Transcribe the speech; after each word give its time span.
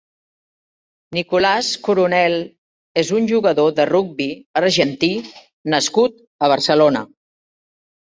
Nicolás 1.17 1.69
Coronel 1.87 2.39
és 3.03 3.13
un 3.19 3.29
jugador 3.35 3.77
de 3.83 3.87
rugbi 3.93 4.29
argentí 4.65 5.15
nascut 5.77 6.23
a 6.49 6.55
Barcelona. 6.57 7.09